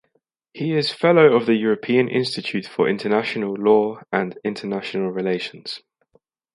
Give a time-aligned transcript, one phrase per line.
[0.51, 5.81] He is fellow of the European Institute for International Law and International Relations.